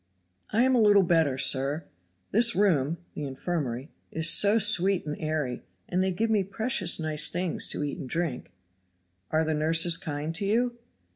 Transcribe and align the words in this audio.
"I 0.49 0.63
am 0.63 0.73
a 0.73 0.81
little 0.81 1.03
better, 1.03 1.37
sir. 1.37 1.85
This 2.31 2.55
room 2.55 2.97
(the 3.13 3.23
infirmary) 3.25 3.91
is 4.11 4.27
so 4.31 4.57
sweet 4.57 5.05
and 5.05 5.15
airy, 5.19 5.61
and 5.87 6.01
they 6.03 6.11
give 6.11 6.31
me 6.31 6.43
precious 6.43 6.99
nice 6.99 7.29
things 7.29 7.67
to 7.67 7.83
eat 7.83 7.99
and 7.99 8.09
drink." 8.09 8.51
"Are 9.29 9.45
the 9.45 9.53
nurses 9.53 9.97
kind 9.97 10.33
to 10.33 10.43
you?" 10.43 10.79